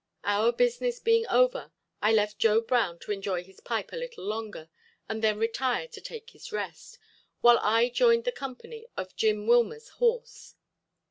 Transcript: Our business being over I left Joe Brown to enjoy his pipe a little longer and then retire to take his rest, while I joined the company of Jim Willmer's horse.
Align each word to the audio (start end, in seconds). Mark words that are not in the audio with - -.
Our 0.23 0.51
business 0.51 0.97
being 0.99 1.27
over 1.27 1.71
I 2.01 2.11
left 2.11 2.39
Joe 2.39 2.59
Brown 2.61 2.97
to 3.01 3.11
enjoy 3.11 3.43
his 3.43 3.59
pipe 3.59 3.91
a 3.93 3.95
little 3.95 4.23
longer 4.23 4.67
and 5.07 5.23
then 5.23 5.37
retire 5.37 5.87
to 5.89 6.01
take 6.01 6.31
his 6.31 6.51
rest, 6.51 6.97
while 7.41 7.59
I 7.59 7.89
joined 7.89 8.23
the 8.23 8.31
company 8.31 8.87
of 8.97 9.15
Jim 9.15 9.45
Willmer's 9.45 9.89
horse. 9.89 10.55